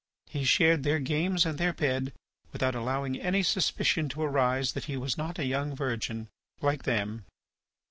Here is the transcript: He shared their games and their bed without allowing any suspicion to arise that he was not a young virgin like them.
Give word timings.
He 0.31 0.45
shared 0.45 0.81
their 0.81 0.97
games 0.97 1.45
and 1.45 1.59
their 1.59 1.73
bed 1.73 2.11
without 2.51 2.73
allowing 2.73 3.19
any 3.21 3.43
suspicion 3.43 4.09
to 4.09 4.23
arise 4.23 4.73
that 4.73 4.85
he 4.85 4.97
was 4.97 5.15
not 5.15 5.37
a 5.37 5.45
young 5.45 5.75
virgin 5.75 6.27
like 6.59 6.85
them. 6.85 7.23